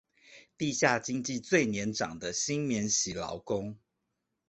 [0.57, 3.77] 地下經濟最年長的新免洗勞工